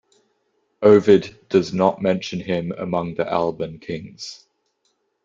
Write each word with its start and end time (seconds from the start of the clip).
Ovid 0.81 1.37
does 1.47 1.73
not 1.75 2.01
mention 2.01 2.39
him 2.39 2.71
among 2.71 3.13
the 3.13 3.31
Alban 3.31 3.77
kings. 3.77 4.47